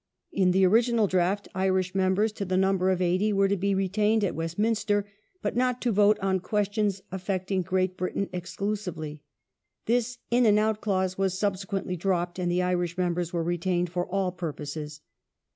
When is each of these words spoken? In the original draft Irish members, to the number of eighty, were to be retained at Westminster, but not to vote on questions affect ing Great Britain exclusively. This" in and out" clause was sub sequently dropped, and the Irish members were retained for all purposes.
In 0.31 0.49
the 0.49 0.65
original 0.65 1.05
draft 1.05 1.47
Irish 1.53 1.93
members, 1.93 2.31
to 2.31 2.43
the 2.43 2.57
number 2.57 2.89
of 2.89 3.03
eighty, 3.03 3.31
were 3.31 3.47
to 3.47 3.55
be 3.55 3.75
retained 3.75 4.23
at 4.23 4.33
Westminster, 4.33 5.05
but 5.43 5.55
not 5.55 5.79
to 5.83 5.91
vote 5.91 6.17
on 6.23 6.39
questions 6.39 7.03
affect 7.11 7.51
ing 7.51 7.61
Great 7.61 7.97
Britain 7.97 8.27
exclusively. 8.33 9.21
This" 9.85 10.17
in 10.31 10.47
and 10.47 10.57
out" 10.57 10.81
clause 10.81 11.19
was 11.19 11.37
sub 11.37 11.53
sequently 11.57 11.99
dropped, 11.99 12.39
and 12.39 12.51
the 12.51 12.63
Irish 12.63 12.97
members 12.97 13.31
were 13.31 13.43
retained 13.43 13.91
for 13.91 14.07
all 14.07 14.31
purposes. 14.31 15.01